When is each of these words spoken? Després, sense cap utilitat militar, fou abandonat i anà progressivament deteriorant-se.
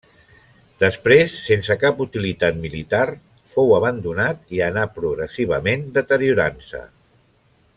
Després, 0.83 1.33
sense 1.49 1.75
cap 1.83 1.99
utilitat 2.05 2.57
militar, 2.63 3.03
fou 3.51 3.75
abandonat 3.81 4.41
i 4.57 4.63
anà 4.69 4.87
progressivament 4.97 5.85
deteriorant-se. 5.99 6.83